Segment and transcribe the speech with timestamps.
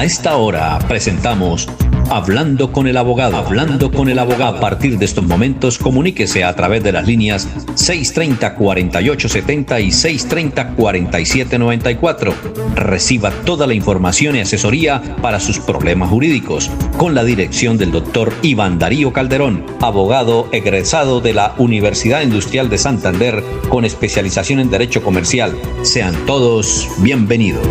[0.00, 1.68] A esta hora presentamos
[2.08, 3.36] Hablando con el abogado.
[3.36, 4.56] Hablando con el abogado.
[4.56, 12.32] A partir de estos momentos, comuníquese a través de las líneas 630-4870 y 630-4794.
[12.76, 18.32] Reciba toda la información y asesoría para sus problemas jurídicos con la dirección del doctor
[18.40, 25.02] Iván Darío Calderón, abogado egresado de la Universidad Industrial de Santander con especialización en Derecho
[25.02, 25.54] Comercial.
[25.82, 27.68] Sean todos bienvenidos.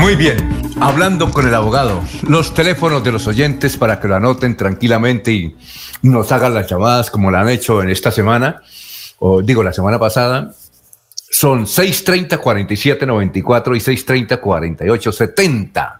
[0.00, 4.56] Muy bien, hablando con el abogado, los teléfonos de los oyentes para que lo anoten
[4.56, 5.54] tranquilamente y
[6.00, 8.62] nos hagan las llamadas como lo han hecho en esta semana,
[9.18, 10.54] o digo la semana pasada,
[11.14, 15.98] son 630-4794 y 630-4870.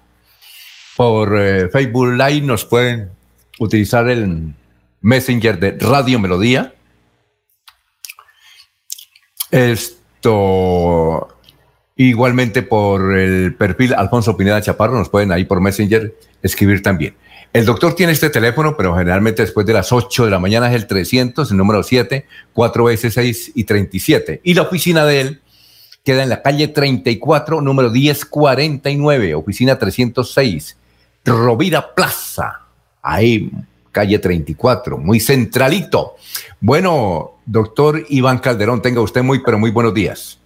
[0.96, 3.10] Por eh, Facebook Live nos pueden
[3.58, 4.54] utilizar el
[5.02, 6.72] Messenger de Radio Melodía.
[9.50, 11.28] Esto
[12.02, 17.14] Igualmente por el perfil Alfonso Pineda Chaparro, nos pueden ahí por Messenger escribir también.
[17.52, 20.76] El doctor tiene este teléfono, pero generalmente después de las 8 de la mañana es
[20.76, 24.40] el 300, el número 7, 4 veces 6 y 37.
[24.42, 25.40] Y la oficina de él
[26.02, 30.78] queda en la calle 34, número 1049, oficina 306,
[31.26, 32.62] Rovira Plaza,
[33.02, 33.50] ahí,
[33.92, 36.16] calle 34, muy centralito.
[36.62, 40.39] Bueno, doctor Iván Calderón, tenga usted muy, pero muy buenos días.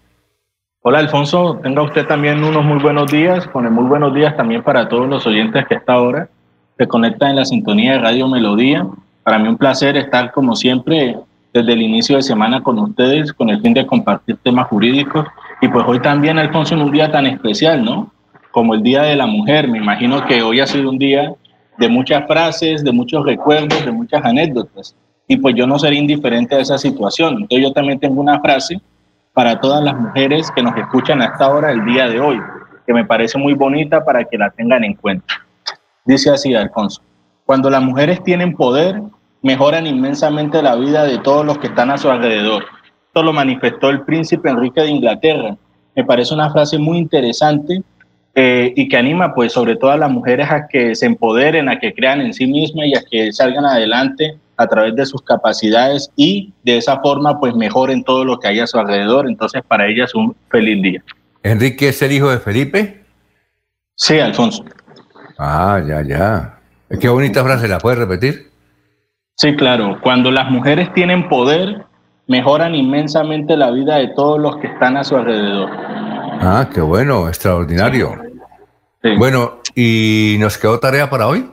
[0.87, 4.63] Hola Alfonso, tenga usted también unos muy buenos días, con el muy buenos días también
[4.63, 6.29] para todos los oyentes que a esta hora
[6.77, 8.87] se conectan en la sintonía de Radio Melodía.
[9.23, 11.17] Para mí un placer estar como siempre
[11.55, 15.27] desde el inicio de semana con ustedes con el fin de compartir temas jurídicos
[15.63, 18.13] y pues hoy también Alfonso en un día tan especial, ¿no?
[18.51, 19.67] Como el Día de la Mujer.
[19.67, 21.33] Me imagino que hoy ha sido un día
[21.79, 24.95] de muchas frases, de muchos recuerdos, de muchas anécdotas
[25.27, 27.37] y pues yo no seré indiferente a esa situación.
[27.41, 28.83] Entonces yo también tengo una frase
[29.35, 32.41] para todas las mujeres que nos escuchan a esta hora el día de hoy,
[32.87, 35.35] que me parece muy bonita para que la tengan en cuenta.
[36.05, 37.03] Dice así Alfonso,
[37.45, 39.03] cuando las mujeres tienen poder,
[39.43, 42.65] mejoran inmensamente la vida de todos los que están a su alrededor.
[43.09, 45.57] Esto lo manifestó el príncipe Enrique de Inglaterra.
[45.97, 47.83] Me parece una frase muy interesante
[48.35, 51.79] eh, y que anima pues sobre todo a las mujeres a que se empoderen, a
[51.79, 56.11] que crean en sí mismas y a que salgan adelante a través de sus capacidades
[56.17, 59.29] y de esa forma pues mejoren todo lo que hay a su alrededor.
[59.29, 61.03] Entonces para ella es un feliz día.
[61.43, 63.05] ¿Enrique es el hijo de Felipe?
[63.97, 64.65] Sí, Alfonso.
[65.39, 66.59] Ah, ya, ya.
[67.01, 68.51] Qué bonita frase, ¿la puedes repetir?
[69.37, 69.99] Sí, claro.
[70.01, 71.85] Cuando las mujeres tienen poder,
[72.27, 75.71] mejoran inmensamente la vida de todos los que están a su alrededor.
[76.41, 78.17] Ah, qué bueno, extraordinario.
[79.19, 81.51] Bueno, ¿y nos quedó tarea para hoy?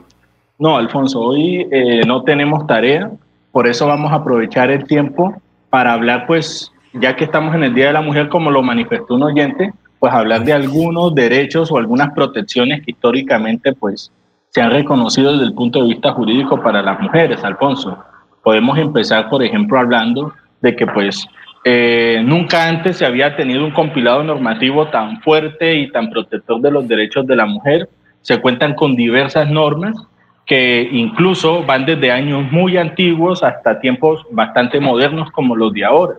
[0.62, 3.10] No, Alfonso, hoy eh, no tenemos tarea,
[3.50, 7.74] por eso vamos a aprovechar el tiempo para hablar, pues, ya que estamos en el
[7.74, 11.78] Día de la Mujer, como lo manifestó un oyente, pues hablar de algunos derechos o
[11.78, 14.12] algunas protecciones que históricamente, pues,
[14.50, 17.98] se han reconocido desde el punto de vista jurídico para las mujeres, Alfonso.
[18.44, 21.26] Podemos empezar, por ejemplo, hablando de que, pues,
[21.64, 26.70] eh, nunca antes se había tenido un compilado normativo tan fuerte y tan protector de
[26.70, 27.88] los derechos de la mujer.
[28.20, 29.96] Se cuentan con diversas normas
[30.46, 36.14] que incluso van desde años muy antiguos hasta tiempos bastante modernos como los de ahora.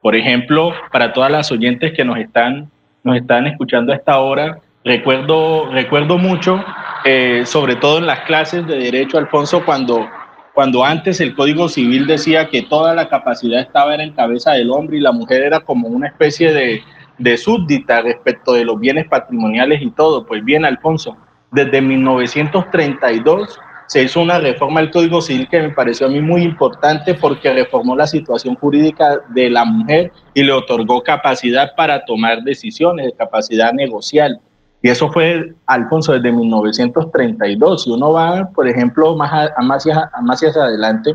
[0.00, 2.70] Por ejemplo, para todas las oyentes que nos están,
[3.02, 6.62] nos están escuchando a esta hora, recuerdo, recuerdo mucho,
[7.04, 10.06] eh, sobre todo en las clases de Derecho, Alfonso, cuando,
[10.54, 14.98] cuando antes el Código Civil decía que toda la capacidad estaba en cabeza del hombre
[14.98, 16.82] y la mujer era como una especie de,
[17.18, 20.26] de súbdita respecto de los bienes patrimoniales y todo.
[20.26, 21.16] Pues bien, Alfonso,
[21.52, 26.42] desde 1932 se hizo una reforma del Código Civil que me pareció a mí muy
[26.42, 32.42] importante porque reformó la situación jurídica de la mujer y le otorgó capacidad para tomar
[32.42, 34.40] decisiones, capacidad negocial.
[34.80, 37.84] Y eso fue, Alfonso, desde 1932.
[37.84, 39.86] Si uno va, por ejemplo, más, más,
[40.22, 41.14] más hacia adelante,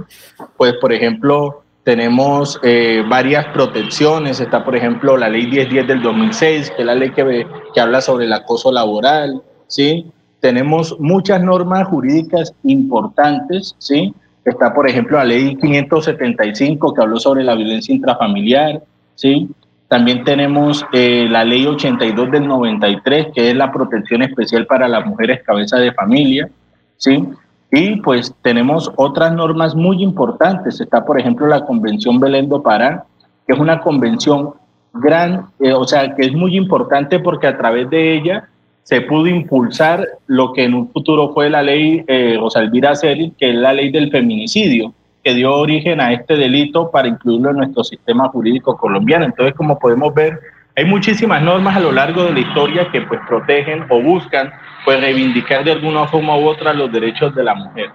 [0.55, 4.39] pues, por ejemplo, tenemos eh, varias protecciones.
[4.39, 8.01] Está, por ejemplo, la ley 1010 del 2006, que es la ley que, que habla
[8.01, 10.11] sobre el acoso laboral, ¿sí?
[10.39, 14.13] Tenemos muchas normas jurídicas importantes, ¿sí?
[14.45, 18.81] Está, por ejemplo, la ley 575 que habló sobre la violencia intrafamiliar,
[19.15, 19.49] ¿sí?
[19.87, 25.05] También tenemos eh, la ley 82 del 93, que es la protección especial para las
[25.05, 26.49] mujeres cabeza de familia,
[26.97, 27.27] ¿sí?
[27.71, 30.79] Y pues tenemos otras normas muy importantes.
[30.79, 33.05] Está, por ejemplo, la Convención Belén do Pará,
[33.45, 34.53] que es una convención
[34.93, 38.49] gran, eh, o sea, que es muy importante porque a través de ella
[38.87, 43.49] se pudo impulsar lo que en un futuro fue la ley eh, Rosalvira Celis, que
[43.49, 44.93] es la ley del feminicidio,
[45.25, 49.25] que dio origen a este delito para incluirlo en nuestro sistema jurídico colombiano.
[49.25, 50.39] Entonces, como podemos ver,
[50.77, 54.53] hay muchísimas normas a lo largo de la historia que pues protegen o buscan
[54.85, 57.89] pues reivindicar de alguna forma u otra los derechos de la mujer.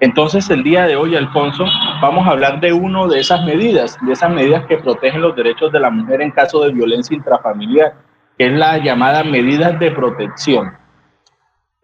[0.00, 1.64] Entonces, el día de hoy, Alfonso,
[2.02, 5.72] vamos a hablar de una de esas medidas, de esas medidas que protegen los derechos
[5.72, 7.94] de la mujer en caso de violencia intrafamiliar,
[8.38, 10.72] que es la llamada medidas de protección.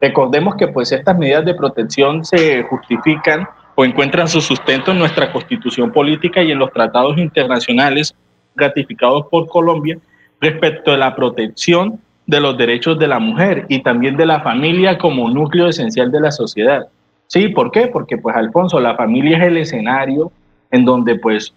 [0.01, 5.33] Recordemos que pues estas medidas de protección se justifican o encuentran su sustento en nuestra
[5.33, 8.15] constitución política y en los tratados internacionales
[8.57, 9.99] ratificados por Colombia
[10.41, 14.99] respecto de la protección de los derechos de la mujer y también de la familia
[14.99, 16.89] como núcleo esencial de la sociedad.
[17.27, 17.89] Sí, ¿por qué?
[17.89, 20.33] Porque pues Alfonso, la familia es el escenario
[20.71, 21.55] en donde pues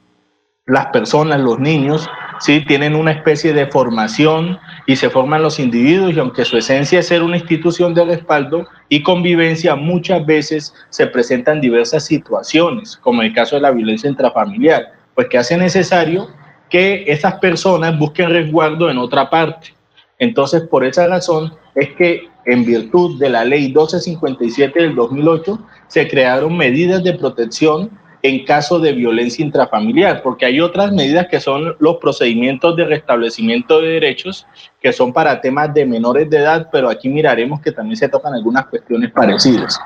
[0.66, 2.10] las personas, los niños,
[2.40, 7.00] sí tienen una especie de formación y se forman los individuos y aunque su esencia
[7.00, 13.22] es ser una institución de respaldo y convivencia, muchas veces se presentan diversas situaciones, como
[13.22, 16.28] el caso de la violencia intrafamiliar, pues que hace necesario
[16.70, 19.74] que esas personas busquen resguardo en otra parte.
[20.20, 26.08] Entonces, por esa razón es que en virtud de la ley 1257 del 2008, se
[26.08, 27.90] crearon medidas de protección
[28.24, 33.82] en caso de violencia intrafamiliar, porque hay otras medidas que son los procedimientos de restablecimiento
[33.82, 34.48] de derechos,
[34.82, 38.34] que son para temas de menores de edad, pero aquí miraremos que también se tocan
[38.34, 39.78] algunas cuestiones parecidas.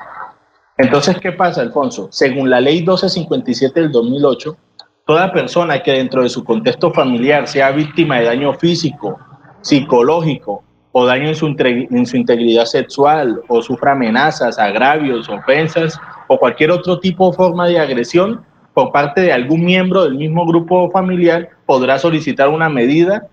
[0.76, 2.08] Entonces, ¿qué pasa, Alfonso?
[2.12, 4.56] Según la ley 1257 del 2008,
[5.04, 9.18] toda persona que dentro de su contexto familiar sea víctima de daño físico,
[9.62, 10.62] psicológico
[10.92, 16.70] o daño en su, en su integridad sexual o sufra amenazas, agravios, ofensas o cualquier
[16.70, 18.44] otro tipo o forma de agresión
[18.74, 23.26] por parte de algún miembro del mismo grupo familiar, podrá solicitar una medida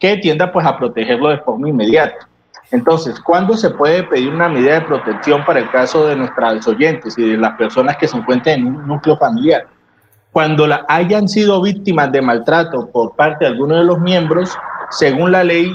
[0.00, 2.28] que tienda pues a protegerlo de forma inmediata.
[2.72, 7.16] Entonces, ¿cuándo se puede pedir una medida de protección para el caso de nuestras oyentes
[7.18, 9.66] y de las personas que se encuentren en un núcleo familiar?
[10.32, 14.56] Cuando la, hayan sido víctimas de maltrato por parte de alguno de los miembros,
[14.90, 15.74] según la ley,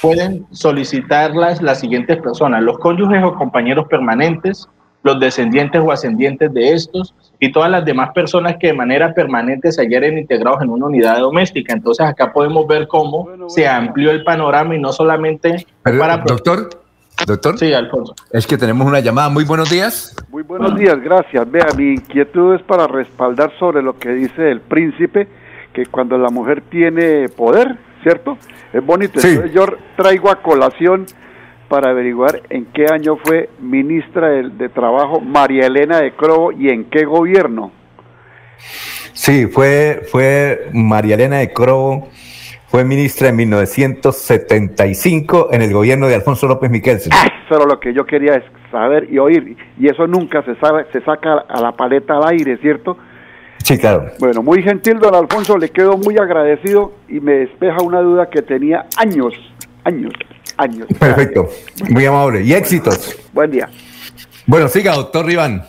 [0.00, 4.68] pueden solicitarlas las siguientes personas, los cónyuges o compañeros permanentes,
[5.04, 9.70] los descendientes o ascendientes de estos y todas las demás personas que de manera permanente
[9.70, 11.74] se hayan integrados en una unidad doméstica.
[11.74, 16.16] Entonces acá podemos ver cómo se amplió el panorama y no solamente para...
[16.16, 16.70] Doctor,
[17.26, 17.58] doctor.
[17.58, 18.14] Sí, Alfonso.
[18.32, 19.28] Es que tenemos una llamada.
[19.28, 20.16] Muy buenos días.
[20.30, 21.50] Muy buenos días, gracias.
[21.50, 25.28] Vea, mi inquietud es para respaldar sobre lo que dice el príncipe,
[25.74, 28.38] que cuando la mujer tiene poder, ¿cierto?
[28.72, 29.20] Es bonito.
[29.22, 29.66] Entonces yo
[29.98, 31.04] traigo a colación
[31.68, 36.84] para averiguar en qué año fue ministra de, Trabajo María Elena de Crobo y en
[36.84, 37.72] qué gobierno.
[39.12, 42.08] Sí, fue, fue María Elena de Crobo,
[42.66, 46.98] fue ministra en 1975 en el gobierno de Alfonso López Miquel.
[47.12, 50.86] Ah, eso era lo que yo quería saber y oír, y eso nunca se sabe,
[50.92, 52.98] se saca a la paleta al aire, ¿cierto?
[53.58, 54.10] Sí, claro.
[54.18, 58.42] Bueno, muy gentil, don Alfonso, le quedo muy agradecido y me despeja una duda que
[58.42, 59.32] tenía años,
[59.84, 60.12] años
[60.56, 60.86] años.
[60.98, 61.48] Perfecto,
[61.90, 62.42] muy amable.
[62.42, 63.16] Y éxitos.
[63.32, 63.68] Buen día.
[64.46, 65.64] Bueno, siga, doctor Riván.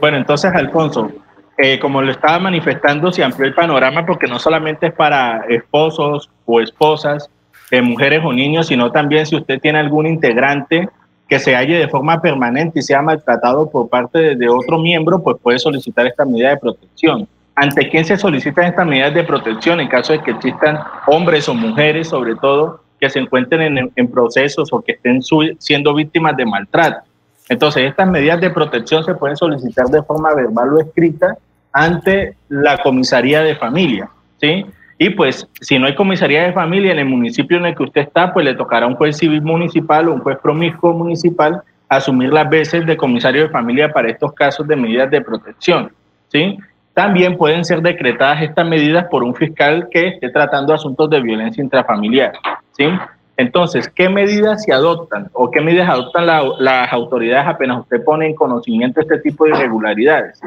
[0.00, 1.10] Bueno, entonces, Alfonso,
[1.58, 6.28] eh, como lo estaba manifestando, se amplió el panorama porque no solamente es para esposos
[6.44, 7.30] o esposas,
[7.70, 10.88] eh, mujeres o niños, sino también si usted tiene algún integrante
[11.28, 15.22] que se halle de forma permanente y sea maltratado por parte de, de otro miembro,
[15.22, 17.26] pues puede solicitar esta medida de protección.
[17.56, 21.54] ¿Ante quién se solicitan estas medidas de protección en caso de que existan hombres o
[21.54, 25.20] mujeres, sobre todo, que se encuentren en, procesos o que estén
[25.58, 27.06] siendo víctimas de maltrato.
[27.48, 31.36] Entonces, estas medidas de protección se pueden solicitar de forma verbal o escrita
[31.72, 34.10] ante la comisaría de familia,
[34.40, 34.66] ¿sí?
[34.98, 38.00] Y pues, si no hay comisaría de familia en el municipio en el que usted
[38.00, 42.32] está, pues le tocará a un juez civil municipal o un juez promiscuo municipal asumir
[42.32, 45.92] las veces de comisario de familia para estos casos de medidas de protección,
[46.28, 46.58] ¿sí?
[46.96, 51.62] También pueden ser decretadas estas medidas por un fiscal que esté tratando asuntos de violencia
[51.62, 52.32] intrafamiliar.
[52.72, 52.88] ¿sí?
[53.36, 58.34] Entonces, ¿qué medidas se adoptan o qué medidas adoptan las autoridades apenas usted pone en
[58.34, 60.40] conocimiento este tipo de irregularidades?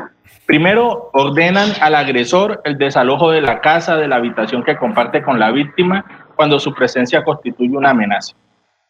[0.48, 5.38] Primero, ordenan al agresor el desalojo de la casa, de la habitación que comparte con
[5.38, 6.04] la víctima
[6.36, 8.34] cuando su presencia constituye una amenaza.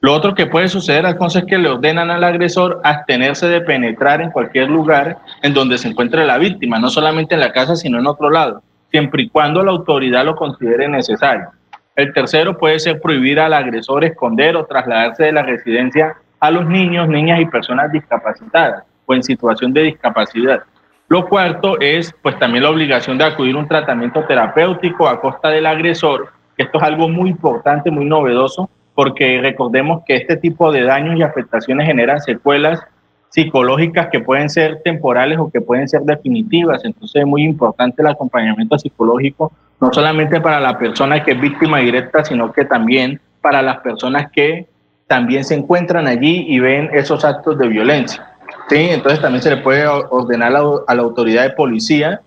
[0.01, 4.21] Lo otro que puede suceder, Alfonso, es que le ordenan al agresor abstenerse de penetrar
[4.21, 7.99] en cualquier lugar en donde se encuentre la víctima, no solamente en la casa, sino
[7.99, 11.49] en otro lado, siempre y cuando la autoridad lo considere necesario.
[11.97, 16.65] El tercero puede ser prohibir al agresor esconder o trasladarse de la residencia a los
[16.65, 20.63] niños, niñas y personas discapacitadas o en situación de discapacidad.
[21.09, 25.49] Lo cuarto es pues también la obligación de acudir a un tratamiento terapéutico a costa
[25.49, 26.31] del agresor.
[26.55, 31.23] Esto es algo muy importante, muy novedoso, porque recordemos que este tipo de daños y
[31.23, 32.81] afectaciones generan secuelas
[33.29, 36.83] psicológicas que pueden ser temporales o que pueden ser definitivas.
[36.83, 41.77] Entonces es muy importante el acompañamiento psicológico, no solamente para la persona que es víctima
[41.77, 44.67] directa, sino que también para las personas que
[45.07, 48.27] también se encuentran allí y ven esos actos de violencia.
[48.67, 48.89] ¿sí?
[48.89, 50.53] Entonces también se le puede ordenar
[50.87, 52.19] a la autoridad de policía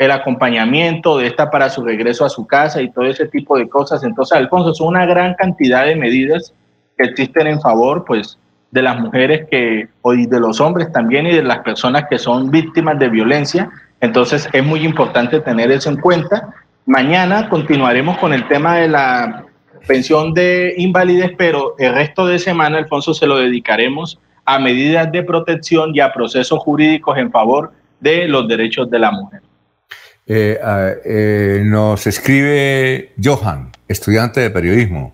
[0.00, 3.68] el acompañamiento de esta para su regreso a su casa y todo ese tipo de
[3.68, 4.02] cosas.
[4.02, 6.54] Entonces, Alfonso, son una gran cantidad de medidas
[6.96, 8.38] que existen en favor, pues,
[8.70, 12.50] de las mujeres que, y de los hombres también y de las personas que son
[12.50, 13.70] víctimas de violencia.
[14.00, 16.48] Entonces, es muy importante tener eso en cuenta.
[16.86, 19.44] Mañana continuaremos con el tema de la
[19.86, 25.22] pensión de invalidez, pero el resto de semana, Alfonso, se lo dedicaremos a medidas de
[25.24, 29.42] protección y a procesos jurídicos en favor de los derechos de la mujer.
[30.32, 30.60] Eh,
[31.06, 35.12] eh, nos escribe Johan, estudiante de periodismo.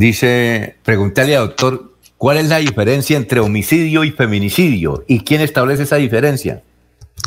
[0.00, 5.04] Dice, pregúntale al doctor, ¿cuál es la diferencia entre homicidio y feminicidio?
[5.06, 6.60] ¿Y quién establece esa diferencia?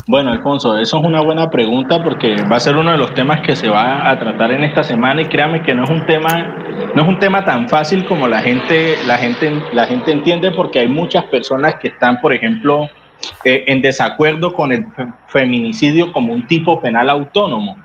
[0.08, 3.40] Bueno, Alfonso, eso es una buena pregunta porque va a ser uno de los temas
[3.48, 6.54] que se va a tratar en esta semana y créame que no es un tema,
[6.96, 10.80] no es un tema tan fácil como la gente, la gente, la gente entiende porque
[10.80, 12.90] hay muchas personas que están, por ejemplo,
[13.44, 14.86] eh, en desacuerdo con el
[15.28, 17.78] feminicidio como un tipo penal autónomo.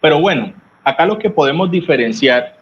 [0.00, 0.52] Pero bueno,
[0.84, 2.56] acá lo que podemos diferenciar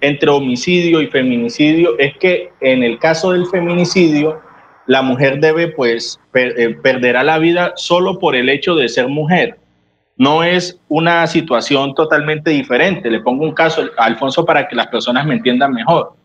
[0.00, 4.40] entre homicidio y feminicidio es que en el caso del feminicidio,
[4.86, 9.58] la mujer debe pues eh, perderá la vida solo por el hecho de ser mujer.
[10.16, 13.10] No es una situación totalmente diferente.
[13.10, 16.17] Le pongo un caso, Alfonso, para que las personas me entiendan mejor.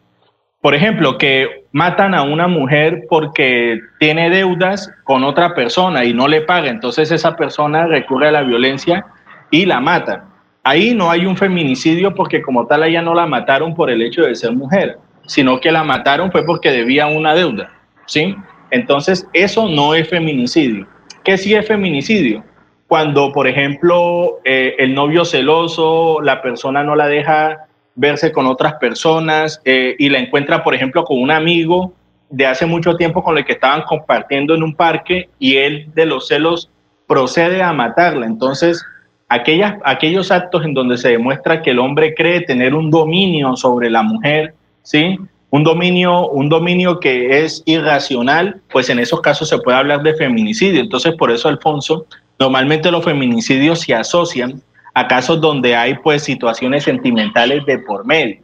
[0.63, 6.29] Por ejemplo, que matan a una mujer porque tiene deudas con otra persona y no
[6.29, 9.05] le paga, entonces esa persona recurre a la violencia
[9.51, 10.23] y la mata.
[10.63, 14.21] Ahí no hay un feminicidio porque como tal ella no la mataron por el hecho
[14.21, 17.69] de ser mujer, sino que la mataron fue porque debía una deuda,
[18.05, 18.33] ¿sí?
[18.71, 20.87] Entonces eso no es feminicidio.
[21.25, 22.41] ¿Qué sí es feminicidio?
[22.87, 28.75] Cuando, por ejemplo, eh, el novio celoso, la persona no la deja verse con otras
[28.75, 31.93] personas eh, y la encuentra, por ejemplo, con un amigo
[32.29, 36.05] de hace mucho tiempo con el que estaban compartiendo en un parque y él de
[36.05, 36.69] los celos
[37.07, 38.25] procede a matarla.
[38.25, 38.83] Entonces,
[39.29, 43.89] aquellas, aquellos actos en donde se demuestra que el hombre cree tener un dominio sobre
[43.89, 45.19] la mujer, ¿sí?
[45.51, 50.15] Un dominio, un dominio que es irracional, pues en esos casos se puede hablar de
[50.15, 50.81] feminicidio.
[50.81, 52.07] Entonces, por eso, Alfonso,
[52.39, 58.43] normalmente los feminicidios se asocian a casos donde hay pues situaciones sentimentales de por medio.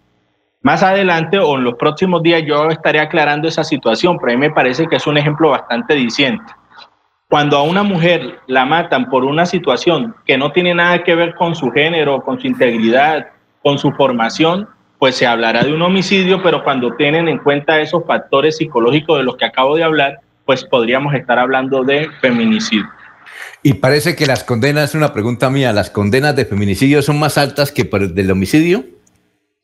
[0.61, 4.41] Más adelante o en los próximos días yo estaré aclarando esa situación, pero a mí
[4.41, 6.51] me parece que es un ejemplo bastante diciente.
[7.29, 11.35] Cuando a una mujer la matan por una situación que no tiene nada que ver
[11.35, 13.27] con su género, con su integridad,
[13.61, 18.05] con su formación, pues se hablará de un homicidio, pero cuando tienen en cuenta esos
[18.05, 22.89] factores psicológicos de los que acabo de hablar, pues podríamos estar hablando de feminicidio.
[23.61, 27.71] Y parece que las condenas, una pregunta mía, ¿las condenas de feminicidio son más altas
[27.71, 28.85] que por el del homicidio?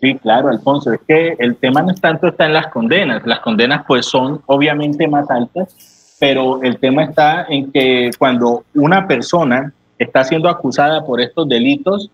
[0.02, 3.40] Sí, claro, Alfonso, es que el tema no es tanto está en las condenas, las
[3.40, 9.74] condenas pues son obviamente más altas, pero el tema está en que cuando una persona
[9.98, 12.12] está siendo acusada por estos delitos,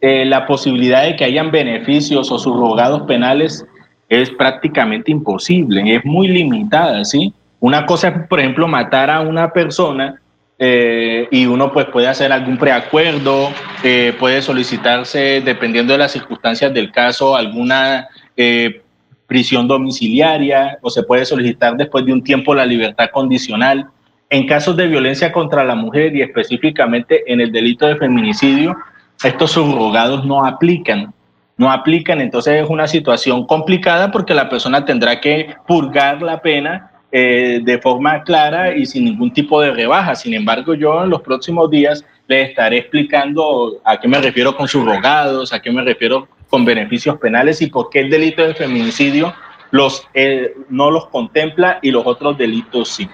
[0.00, 3.64] eh, la posibilidad de que hayan beneficios o subrogados penales
[4.08, 7.32] es prácticamente imposible, es muy limitada, ¿sí?
[7.60, 10.20] Una cosa es, por ejemplo, matar a una persona
[10.60, 13.50] eh, y uno pues puede hacer algún preacuerdo,
[13.84, 18.82] eh, puede solicitarse, dependiendo de las circunstancias del caso, alguna eh,
[19.28, 23.86] prisión domiciliaria o se puede solicitar después de un tiempo la libertad condicional.
[24.30, 28.76] En casos de violencia contra la mujer y específicamente en el delito de feminicidio,
[29.22, 31.14] estos subrogados no aplican,
[31.56, 36.90] no aplican, entonces es una situación complicada porque la persona tendrá que purgar la pena
[37.10, 40.14] eh, de forma clara y sin ningún tipo de rebaja.
[40.14, 44.68] Sin embargo, yo en los próximos días les estaré explicando a qué me refiero con
[44.68, 49.34] subrogados, a qué me refiero con beneficios penales y por qué el delito de feminicidio
[49.70, 53.08] los, eh, no los contempla y los otros delitos sí.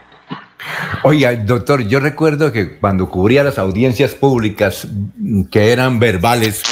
[1.03, 4.89] Oiga, doctor, yo recuerdo que cuando cubría las audiencias públicas
[5.51, 6.63] que eran verbales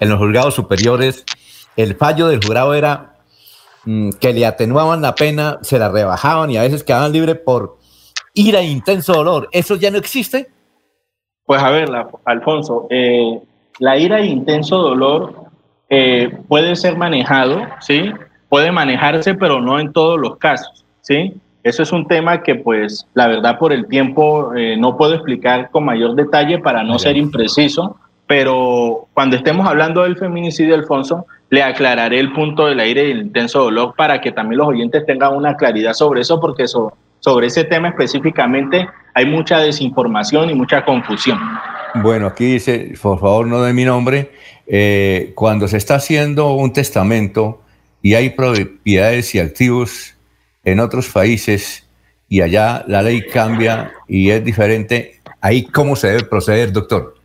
[0.00, 1.24] en los juzgados superiores,
[1.76, 3.07] el fallo del jurado era
[3.90, 7.78] Mm, que le atenuaban la pena, se la rebajaban y a veces quedaban libres por
[8.34, 9.48] ira e intenso dolor.
[9.50, 10.48] ¿Eso ya no existe?
[11.46, 11.88] Pues a ver,
[12.26, 13.40] Alfonso, eh,
[13.78, 15.32] la ira e intenso dolor
[15.88, 18.12] eh, puede ser manejado, ¿sí?
[18.50, 21.40] Puede manejarse, pero no en todos los casos, ¿sí?
[21.62, 25.70] Eso es un tema que, pues, la verdad, por el tiempo eh, no puedo explicar
[25.70, 27.96] con mayor detalle para no ser impreciso,
[28.28, 33.22] pero cuando estemos hablando del feminicidio, Alfonso, le aclararé el punto del aire y el
[33.22, 37.48] intenso dolor para que también los oyentes tengan una claridad sobre eso, porque eso sobre
[37.48, 41.38] ese tema específicamente hay mucha desinformación y mucha confusión.
[41.94, 44.30] Bueno, aquí dice, por favor, no de mi nombre,
[44.66, 47.62] eh, cuando se está haciendo un testamento
[48.02, 50.14] y hay propiedades y activos
[50.64, 51.88] en otros países
[52.28, 57.17] y allá la ley cambia y es diferente, ahí cómo se debe proceder, doctor.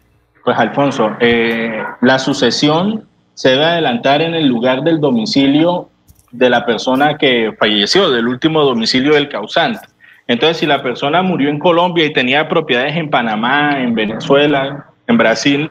[0.43, 5.89] Pues Alfonso, eh, la sucesión se debe adelantar en el lugar del domicilio
[6.31, 9.87] de la persona que falleció, del último domicilio del causante.
[10.27, 15.17] Entonces, si la persona murió en Colombia y tenía propiedades en Panamá, en Venezuela, en
[15.17, 15.69] Brasil,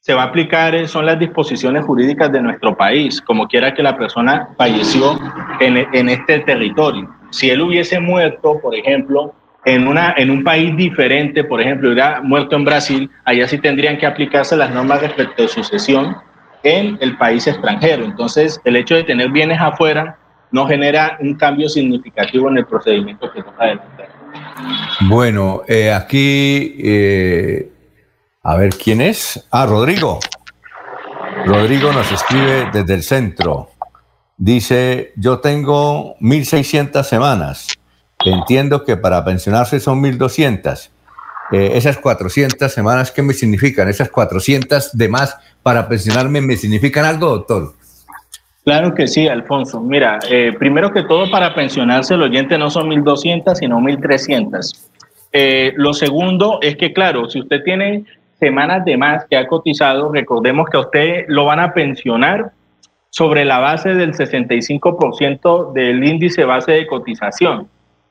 [0.00, 3.82] se va a aplicar, eh, son las disposiciones jurídicas de nuestro país, como quiera que
[3.82, 5.18] la persona falleció
[5.60, 7.08] en, en este territorio.
[7.30, 12.20] Si él hubiese muerto, por ejemplo, en, una, en un país diferente, por ejemplo, hubiera
[12.22, 16.16] muerto en Brasil, allá sí tendrían que aplicarse las normas respecto de sucesión
[16.62, 18.04] en el país extranjero.
[18.04, 20.18] Entonces, el hecho de tener bienes afuera
[20.50, 24.08] no genera un cambio significativo en el procedimiento que toca adelantar.
[25.08, 27.70] Bueno, eh, aquí, eh,
[28.42, 29.46] a ver quién es.
[29.50, 30.18] Ah, Rodrigo.
[31.44, 33.70] Rodrigo nos escribe desde el centro.
[34.36, 37.77] Dice, yo tengo 1.600 semanas.
[38.24, 40.90] Entiendo que para pensionarse son 1.200.
[41.52, 43.88] Eh, esas 400 semanas, ¿qué me significan?
[43.88, 47.74] Esas 400 de más para pensionarme, ¿me significan algo, doctor?
[48.64, 49.80] Claro que sí, Alfonso.
[49.80, 54.88] Mira, eh, primero que todo, para pensionarse el oyente no son 1.200, sino 1.300.
[55.32, 58.04] Eh, lo segundo es que, claro, si usted tiene
[58.38, 62.52] semanas de más que ha cotizado, recordemos que a usted lo van a pensionar
[63.10, 67.68] sobre la base del 65% del índice base de cotización.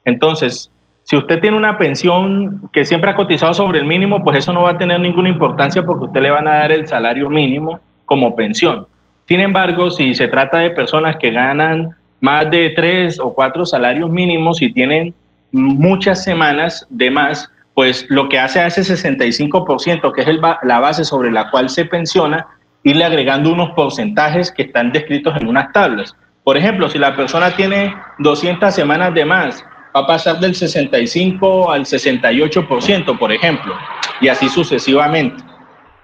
[0.08, 0.72] Entonces,
[1.04, 4.64] si usted tiene una pensión que siempre ha cotizado sobre el mínimo, pues eso no
[4.64, 8.34] va a tener ninguna importancia porque usted le van a dar el salario mínimo como
[8.34, 8.88] pensión.
[9.28, 14.10] Sin embargo, si se trata de personas que ganan más de tres o cuatro salarios
[14.10, 15.14] mínimos y tienen
[15.52, 20.28] muchas semanas de más, pues lo que hace a ese 65%, que es
[20.64, 22.48] la base sobre la cual se pensiona,
[22.84, 26.16] irle agregando unos porcentajes que están descritos en unas tablas.
[26.46, 29.66] Por ejemplo, si la persona tiene 200 semanas de más,
[29.98, 33.76] va a pasar del 65 al 68%, por ejemplo,
[34.22, 35.44] y así sucesivamente.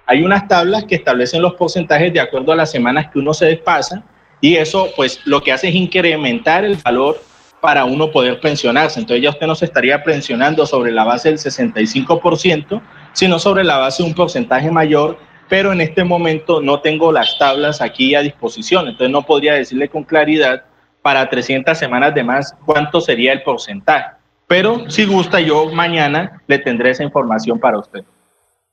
[0.07, 3.45] Hay unas tablas que establecen los porcentajes de acuerdo a las semanas que uno se
[3.45, 4.03] despasa
[4.41, 7.21] y eso pues lo que hace es incrementar el valor
[7.61, 8.99] para uno poder pensionarse.
[8.99, 12.81] Entonces ya usted no se estaría pensionando sobre la base del 65%,
[13.13, 17.37] sino sobre la base de un porcentaje mayor, pero en este momento no tengo las
[17.37, 20.65] tablas aquí a disposición, entonces no podría decirle con claridad
[21.03, 24.15] para 300 semanas de más cuánto sería el porcentaje.
[24.47, 28.03] Pero si gusta, yo mañana le tendré esa información para usted.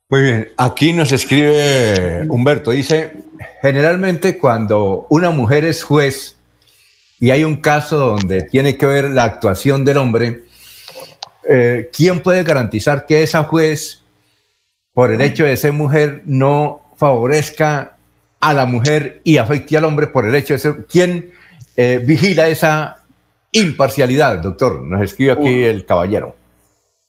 [0.09, 3.13] Muy bien, aquí nos escribe Humberto, dice,
[3.61, 6.37] generalmente cuando una mujer es juez
[7.19, 10.43] y hay un caso donde tiene que ver la actuación del hombre,
[11.47, 14.03] eh, ¿quién puede garantizar que esa juez,
[14.93, 17.95] por el hecho de ser mujer, no favorezca
[18.41, 20.85] a la mujer y afecte al hombre por el hecho de ser...
[20.87, 21.31] ¿Quién
[21.75, 22.97] eh, vigila esa
[23.51, 24.81] imparcialidad, doctor?
[24.83, 26.35] Nos escribe aquí el caballero.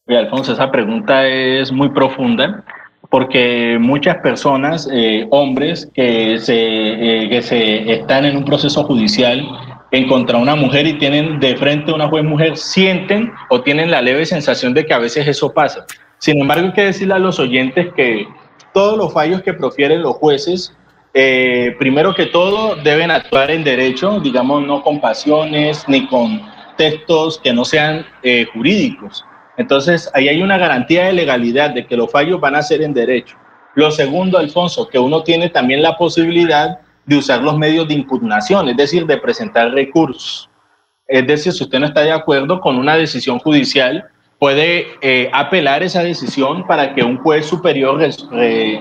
[0.06, 2.64] Alfonso, esa pregunta es muy profunda
[3.12, 9.46] porque muchas personas, eh, hombres que se, eh, que se están en un proceso judicial
[9.90, 13.90] en contra una mujer y tienen de frente a una juez mujer, sienten o tienen
[13.90, 15.84] la leve sensación de que a veces eso pasa.
[16.18, 18.26] Sin embargo, hay que decirle a los oyentes que
[18.72, 20.74] todos los fallos que profieren los jueces,
[21.14, 26.42] eh, primero que todo, deben actuar en derecho, digamos, no con pasiones ni con
[26.76, 28.06] textos que no sean
[28.54, 29.24] jurídicos.
[29.58, 32.94] Entonces, ahí hay una garantía de legalidad de que los fallos van a ser en
[32.94, 33.36] derecho.
[33.74, 38.68] Lo segundo, Alfonso, que uno tiene también la posibilidad de usar los medios de impugnación,
[38.68, 40.48] es decir, de presentar recursos.
[41.06, 44.08] Es decir, si usted no está de acuerdo con una decisión judicial,
[44.42, 48.00] puede eh, apelar esa decisión para que un juez superior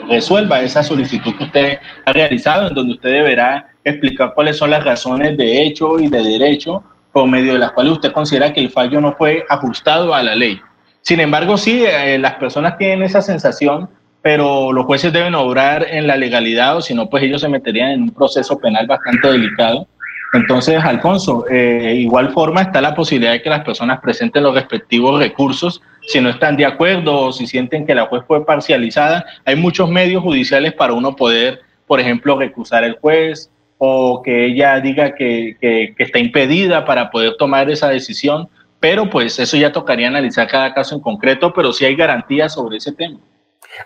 [0.10, 4.84] resuelva esa solicitud que usted ha realizado, en donde usted deberá explicar cuáles son las
[4.84, 8.71] razones de hecho y de derecho por medio de las cuales usted considera que el
[8.71, 10.60] fallo no fue ajustado a la ley.
[11.02, 13.88] Sin embargo, sí, eh, las personas tienen esa sensación,
[14.24, 17.91] pero los jueces deben obrar en la legalidad o si no, pues ellos se meterían
[17.91, 19.88] en un proceso penal bastante delicado.
[20.34, 25.20] Entonces, Alfonso, eh, igual forma está la posibilidad de que las personas presenten los respectivos
[25.20, 29.26] recursos si no están de acuerdo o si sienten que la juez fue parcializada.
[29.46, 33.52] Hay muchos medios judiciales para uno poder, por ejemplo, recusar el juez,
[33.84, 35.58] o que ella diga que,
[35.98, 38.48] está impedida para poder tomar esa decisión,
[38.80, 42.78] pero pues eso ya tocaría analizar cada caso en concreto, pero sí hay garantías sobre
[42.78, 43.17] ese tema.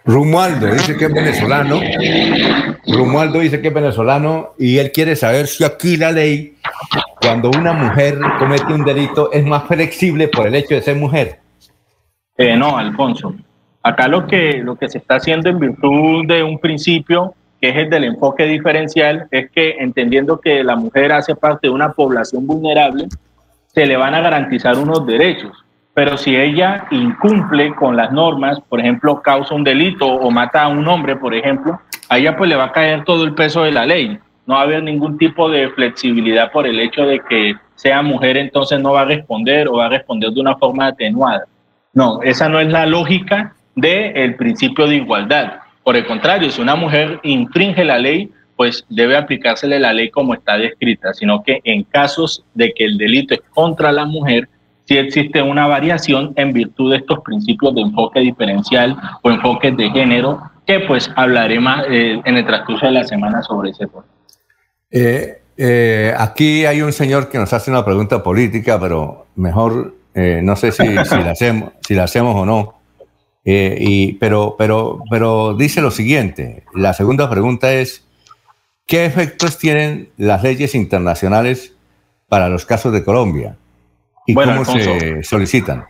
[0.03, 1.79] Rumualdo dice que es venezolano.
[2.87, 6.55] Rumualdo dice que es venezolano y él quiere saber si aquí la ley
[7.21, 11.39] cuando una mujer comete un delito es más flexible por el hecho de ser mujer.
[12.37, 13.33] Eh, no, Alfonso.
[13.81, 17.75] Acá lo que, lo que se está haciendo en virtud de un principio que es
[17.77, 22.45] el del enfoque diferencial, es que entendiendo que la mujer hace parte de una población
[22.45, 23.07] vulnerable,
[23.67, 25.64] se le van a garantizar unos derechos.
[25.95, 30.67] Pero si ella incumple con las normas, por ejemplo, causa un delito o mata a
[30.67, 31.79] un hombre, por ejemplo,
[32.09, 34.19] a ella pues le va a caer todo el peso de la ley.
[34.45, 38.35] No va a haber ningún tipo de flexibilidad por el hecho de que sea mujer,
[38.35, 41.45] entonces no va a responder o va a responder de una forma atenuada.
[41.93, 45.59] No, esa no es la lógica del principio de igualdad.
[45.81, 50.33] Por el contrario, si una mujer infringe la ley, pues debe aplicársele la ley como
[50.33, 54.49] está descrita, sino que en casos de que el delito es contra la mujer,
[54.85, 59.89] sí existe una variación en virtud de estos principios de enfoque diferencial o enfoque de
[59.89, 64.05] género, que pues hablaré más eh, en el transcurso de la semana sobre ese tema.
[64.91, 70.55] Eh, eh, aquí hay un señor que nos hace una pregunta política, pero mejor no
[70.55, 72.75] sé si, la hacemos, si la hacemos o no.
[73.43, 78.07] y, pero, pero, pero dice lo siguiente, la segunda pregunta es,
[78.87, 81.75] ¿qué efectos tienen las leyes internacionales
[82.29, 83.57] para los casos de Colombia?
[84.25, 85.85] ¿Y cómo se solicitan?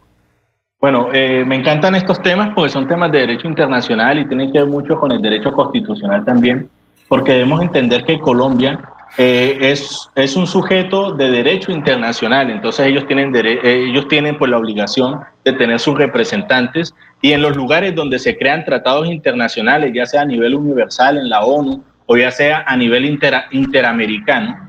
[0.80, 4.60] Bueno, eh, me encantan estos temas porque son temas de derecho internacional y tienen que
[4.60, 6.70] ver mucho con el derecho constitucional también,
[7.08, 8.80] porque debemos entender que Colombia
[9.18, 14.58] eh, es, es un sujeto de derecho internacional, entonces ellos tienen, ellos tienen pues, la
[14.58, 20.06] obligación de tener sus representantes y en los lugares donde se crean tratados internacionales, ya
[20.06, 23.06] sea a nivel universal en la ONU o ya sea a nivel
[23.52, 24.65] interamericano,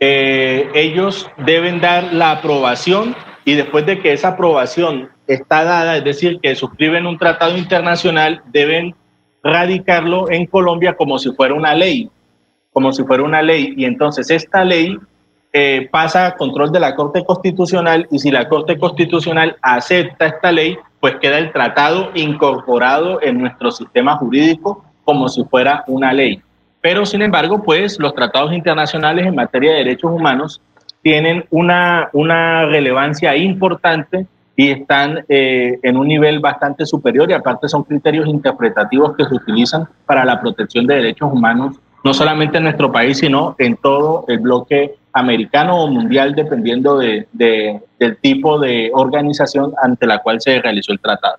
[0.00, 6.04] eh, ellos deben dar la aprobación y después de que esa aprobación está dada, es
[6.04, 8.94] decir, que suscriben un tratado internacional, deben
[9.42, 12.10] radicarlo en Colombia como si fuera una ley,
[12.72, 13.74] como si fuera una ley.
[13.76, 14.98] Y entonces esta ley
[15.52, 20.52] eh, pasa a control de la Corte Constitucional y si la Corte Constitucional acepta esta
[20.52, 26.42] ley, pues queda el tratado incorporado en nuestro sistema jurídico como si fuera una ley.
[26.80, 30.60] Pero, sin embargo, pues los tratados internacionales en materia de derechos humanos
[31.02, 37.68] tienen una, una relevancia importante y están eh, en un nivel bastante superior y aparte
[37.68, 42.64] son criterios interpretativos que se utilizan para la protección de derechos humanos, no solamente en
[42.64, 48.90] nuestro país, sino en todo el bloque americano o mundial, dependiendo de, del tipo de
[48.92, 51.38] organización ante la cual se realizó el tratado.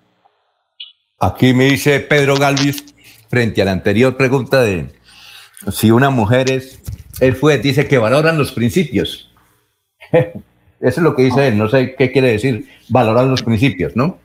[1.19, 2.83] Aquí me dice Pedro Galvis,
[3.29, 4.89] frente a la anterior pregunta de
[5.69, 6.81] si una mujer es,
[7.19, 9.31] él fue, dice que valoran los principios.
[10.11, 10.33] Eso
[10.79, 14.17] es lo que dice él, no sé qué quiere decir, valorar los principios, ¿no?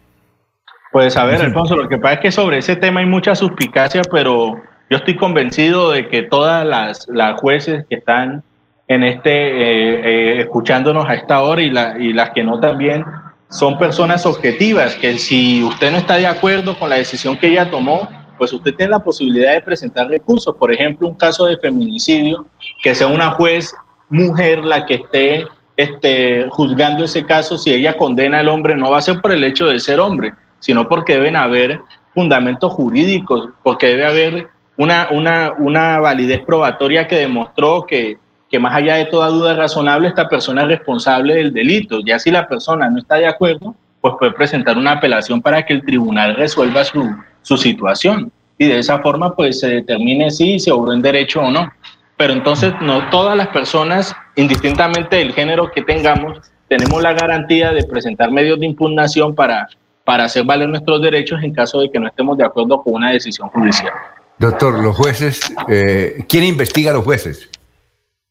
[0.90, 4.00] Pues a ver, Alfonso, lo que pasa es que sobre ese tema hay mucha suspicacia,
[4.10, 8.42] pero yo estoy convencido de que todas las, las jueces que están
[8.88, 13.04] en este, eh, eh, escuchándonos a esta hora y, la, y las que no también,
[13.50, 17.70] son personas objetivas, que si usted no está de acuerdo con la decisión que ella
[17.70, 20.54] tomó, pues usted tiene la posibilidad de presentar recursos.
[20.56, 22.46] Por ejemplo, un caso de feminicidio,
[22.82, 23.74] que sea una juez
[24.08, 25.46] mujer la que esté
[25.76, 29.44] este, juzgando ese caso, si ella condena al hombre, no va a ser por el
[29.44, 31.80] hecho de ser hombre, sino porque deben haber
[32.14, 38.18] fundamentos jurídicos, porque debe haber una, una, una validez probatoria que demostró que,
[38.50, 42.00] que más allá de toda duda razonable, esta persona es responsable del delito.
[42.04, 45.74] Ya si la persona no está de acuerdo, pues puede presentar una apelación para que
[45.74, 47.04] el tribunal resuelva su,
[47.46, 51.50] su situación y de esa forma pues se determine si se obró en derecho o
[51.50, 51.70] no.
[52.16, 57.84] Pero entonces no todas las personas, indistintamente del género que tengamos, tenemos la garantía de
[57.84, 59.68] presentar medios de impugnación para,
[60.02, 63.12] para hacer valer nuestros derechos en caso de que no estemos de acuerdo con una
[63.12, 63.92] decisión judicial.
[64.38, 67.48] Doctor, los jueces, eh, ¿quién investiga a los jueces?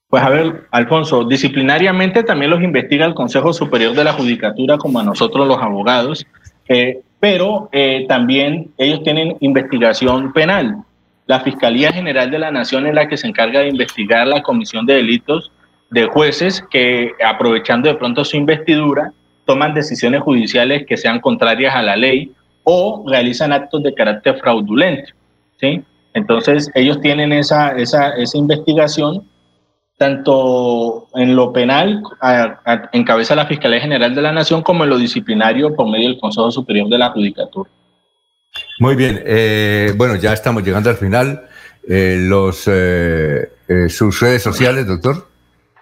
[0.10, 5.00] Pues a ver, Alfonso, disciplinariamente también los investiga el Consejo Superior de la Judicatura como
[5.00, 6.26] a nosotros los abogados.
[6.68, 10.84] Eh, pero eh, también ellos tienen investigación penal.
[11.28, 14.86] La Fiscalía General de la Nación es la que se encarga de investigar la comisión
[14.86, 15.52] de delitos
[15.90, 19.12] de jueces que, aprovechando de pronto su investidura,
[19.46, 22.32] toman decisiones judiciales que sean contrarias a la ley
[22.64, 25.14] o realizan actos de carácter fraudulento.
[25.60, 25.84] ¿sí?
[26.14, 29.24] Entonces, ellos tienen esa, esa, esa investigación
[29.98, 32.04] tanto en lo penal,
[32.92, 36.52] encabeza la Fiscalía General de la Nación, como en lo disciplinario por medio del Consejo
[36.52, 37.70] Superior de la Judicatura.
[38.80, 41.46] Muy bien, eh, bueno, ya estamos llegando al final.
[41.88, 43.50] Eh, los, eh,
[43.90, 45.28] ¿Sus redes sociales, doctor?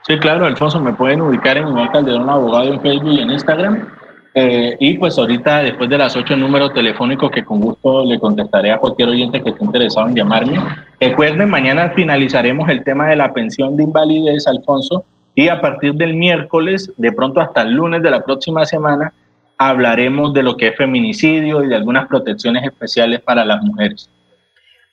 [0.05, 3.87] Sí, claro, Alfonso, me pueden ubicar en Iván Calderón Abogado en Facebook y en Instagram.
[4.35, 8.71] Eh, y pues ahorita, después de las ocho números telefónicos que con gusto le contestaré
[8.71, 10.59] a cualquier oyente que esté interesado en llamarme.
[10.99, 16.13] Recuerden, mañana finalizaremos el tema de la pensión de invalidez, Alfonso, Y a partir del
[16.13, 19.13] miércoles, de pronto hasta el lunes de la próxima semana,
[19.57, 24.09] hablaremos de lo que es feminicidio y de algunas protecciones especiales para las mujeres.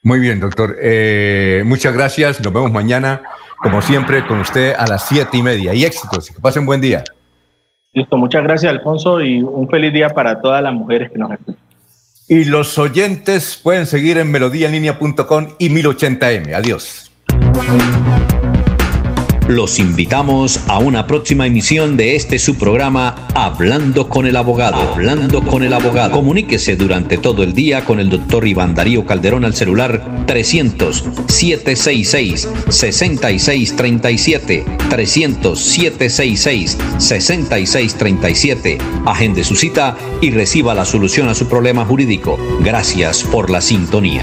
[0.03, 0.77] Muy bien, doctor.
[0.81, 2.41] Eh, muchas gracias.
[2.41, 3.21] Nos vemos mañana,
[3.59, 5.75] como siempre, con usted a las siete y media.
[5.75, 6.31] Y éxitos.
[6.31, 7.05] Que pasen buen día.
[7.93, 8.17] Listo.
[8.17, 11.57] Muchas gracias, Alfonso, y un feliz día para todas las mujeres que nos escuchan.
[12.29, 16.55] Y los oyentes pueden seguir en melodíaenlínea.com y 1080m.
[16.55, 17.11] Adiós.
[19.51, 24.81] Los invitamos a una próxima emisión de este su programa Hablando con el abogado.
[24.81, 26.13] Hablando con el abogado.
[26.13, 32.49] Comuníquese durante todo el día con el doctor Iván Darío Calderón al celular 300 766
[32.69, 38.79] 6637 300 766 6637.
[39.05, 42.39] Agende su cita y reciba la solución a su problema jurídico.
[42.61, 44.23] Gracias por la sintonía.